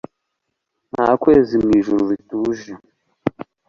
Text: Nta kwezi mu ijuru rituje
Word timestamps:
Nta 0.93 1.07
kwezi 1.21 1.53
mu 1.63 1.69
ijuru 1.79 1.99
rituje 2.11 2.71